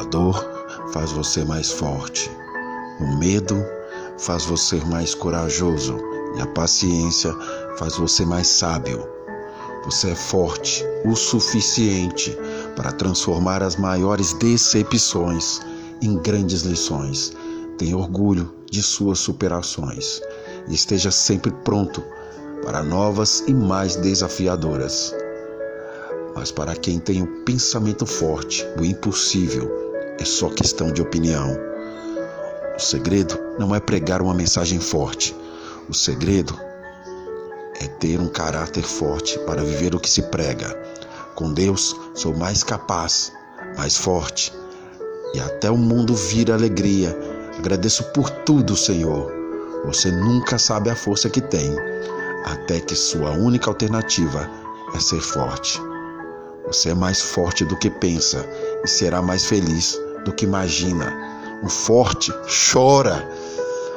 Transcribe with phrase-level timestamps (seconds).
[0.00, 0.42] dor
[0.92, 2.30] faz você mais forte.
[3.00, 3.62] O medo
[4.18, 5.98] faz você mais corajoso
[6.36, 7.34] e a paciência
[7.76, 9.06] faz você mais sábio.
[9.84, 12.36] Você é forte o suficiente
[12.76, 15.60] para transformar as maiores decepções
[16.00, 17.32] em grandes lições.
[17.76, 20.20] Tenha orgulho de suas superações
[20.68, 22.02] e esteja sempre pronto
[22.64, 25.12] para novas e mais desafiadoras.
[26.34, 29.70] Mas para quem tem o pensamento forte, o impossível
[30.18, 31.56] é só questão de opinião.
[32.76, 35.36] O segredo não é pregar uma mensagem forte.
[35.88, 36.58] O segredo
[37.80, 40.74] é ter um caráter forte para viver o que se prega.
[41.34, 43.32] Com Deus sou mais capaz,
[43.76, 44.52] mais forte,
[45.34, 47.16] e até o mundo vira alegria.
[47.58, 49.30] Agradeço por tudo, Senhor.
[49.84, 51.74] Você nunca sabe a força que tem,
[52.44, 54.48] até que sua única alternativa
[54.94, 55.80] é ser forte.
[56.66, 58.46] Você é mais forte do que pensa
[58.84, 61.12] e será mais feliz do que imagina.
[61.62, 62.32] O forte
[62.72, 63.28] chora,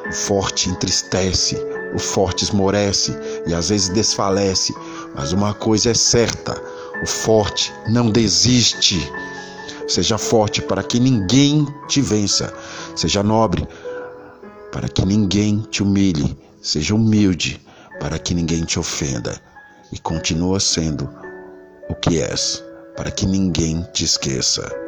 [0.10, 1.56] o forte entristece,
[1.94, 3.16] o forte esmorece
[3.48, 4.74] e às vezes desfalece,
[5.16, 6.60] mas uma coisa é certa:
[7.02, 9.12] o forte não desiste.
[9.88, 12.52] Seja forte para que ninguém te vença.
[12.96, 13.68] Seja nobre
[14.72, 16.36] para que ninguém te humilhe.
[16.62, 17.62] Seja humilde
[18.00, 19.40] para que ninguém te ofenda.
[19.92, 21.08] E continua sendo
[21.90, 22.64] o que és,
[22.96, 24.85] para que ninguém te esqueça.